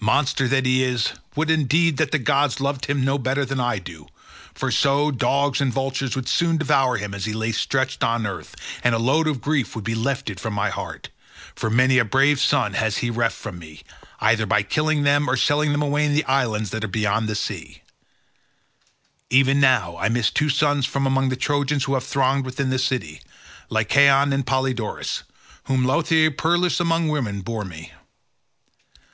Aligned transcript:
Monster 0.00 0.48
that 0.48 0.66
he 0.66 0.82
is; 0.82 1.12
would 1.36 1.48
indeed 1.48 1.98
that 1.98 2.10
the 2.10 2.18
gods 2.18 2.58
loved 2.60 2.86
him 2.86 3.04
no 3.04 3.16
better 3.16 3.44
than 3.44 3.60
I 3.60 3.78
do, 3.78 4.08
for 4.52 4.72
so, 4.72 5.12
dogs 5.12 5.60
and 5.60 5.72
vultures 5.72 6.16
would 6.16 6.28
soon 6.28 6.56
devour 6.56 6.96
him 6.96 7.14
as 7.14 7.26
he 7.26 7.32
lay 7.32 7.52
stretched 7.52 8.02
on 8.02 8.26
earth, 8.26 8.56
and 8.82 8.92
a 8.92 8.98
load 8.98 9.28
of 9.28 9.40
grief 9.40 9.76
would 9.76 9.84
be 9.84 9.94
lifted 9.94 10.40
from 10.40 10.52
my 10.52 10.68
heart, 10.68 11.10
for 11.54 11.70
many 11.70 11.96
a 11.98 12.04
brave 12.04 12.40
son 12.40 12.74
has 12.74 12.96
he 12.96 13.08
reft 13.08 13.36
from 13.36 13.60
me, 13.60 13.84
either 14.20 14.46
by 14.46 14.64
killing 14.64 15.04
them 15.04 15.30
or 15.30 15.36
selling 15.36 15.70
them 15.70 15.82
away 15.82 16.04
in 16.06 16.12
the 16.12 16.24
islands 16.24 16.70
that 16.70 16.82
are 16.82 16.88
beyond 16.88 17.28
the 17.28 17.36
sea: 17.36 17.80
even 19.30 19.60
now 19.60 19.96
I 19.96 20.08
miss 20.08 20.32
two 20.32 20.48
sons 20.50 20.86
from 20.86 21.06
among 21.06 21.28
the 21.28 21.36
Trojans 21.36 21.84
who 21.84 21.94
have 21.94 22.02
thronged 22.02 22.44
within 22.44 22.70
the 22.70 22.80
city, 22.80 23.20
Lycaon 23.70 24.32
and 24.32 24.44
Polydorus, 24.44 25.22
whom 25.66 25.84
Laothoe 25.84 26.30
peeress 26.30 26.80
among 26.80 27.06
women 27.06 27.42
bore 27.42 27.64
me. 27.64 27.92